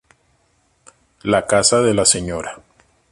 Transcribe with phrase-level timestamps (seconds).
[1.21, 2.59] La casa de la Sra.